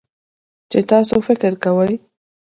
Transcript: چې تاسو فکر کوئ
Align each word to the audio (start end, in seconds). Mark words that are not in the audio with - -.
چې 0.71 0.79
تاسو 0.91 1.15
فکر 1.27 1.51
کوئ 1.63 1.93